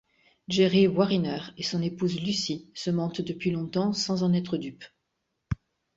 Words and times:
Jerry 0.47 0.87
Warriner 0.87 1.37
et 1.57 1.61
son 1.61 1.79
épouse 1.79 2.19
Lucy 2.19 2.71
se 2.73 2.89
mentent 2.89 3.21
depuis 3.21 3.51
longtemps 3.51 3.93
sans 3.93 4.23
en 4.23 4.33
être 4.33 4.57
dupes. 4.57 4.85